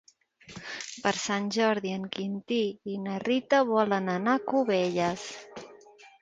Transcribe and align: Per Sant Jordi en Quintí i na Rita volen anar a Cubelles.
Per 1.01 1.11
Sant 1.23 1.49
Jordi 1.57 1.91
en 1.97 2.07
Quintí 2.15 2.57
i 2.95 2.97
na 3.03 3.19
Rita 3.25 3.61
volen 3.73 4.11
anar 4.15 4.35
a 4.35 4.43
Cubelles. 4.49 5.29